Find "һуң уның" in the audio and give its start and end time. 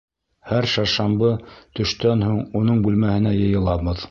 2.29-2.85